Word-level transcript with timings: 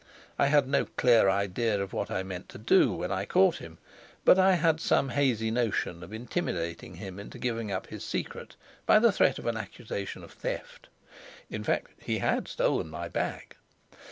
I 0.39 0.47
had 0.47 0.67
no 0.67 0.85
clear 0.85 1.29
idea 1.29 1.79
of 1.79 1.93
what 1.93 2.09
I 2.09 2.23
meant 2.23 2.49
to 2.49 2.57
do 2.57 2.91
when 2.91 3.11
I 3.11 3.23
caught 3.25 3.57
him, 3.57 3.77
but 4.25 4.39
I 4.39 4.53
had 4.53 4.79
some 4.81 5.09
hazy 5.09 5.51
notion 5.51 6.01
of 6.01 6.11
intimidating 6.11 6.95
him 6.95 7.19
into 7.19 7.37
giving 7.37 7.71
up 7.71 7.85
his 7.85 8.03
secret 8.03 8.55
by 8.87 8.97
the 8.97 9.11
threat 9.11 9.37
of 9.37 9.45
an 9.45 9.57
accusation 9.57 10.23
of 10.23 10.31
theft. 10.31 10.87
In 11.51 11.63
fact, 11.63 11.91
he 12.01 12.17
had 12.17 12.47
stolen 12.47 12.89
my 12.89 13.09
bag. 13.09 13.55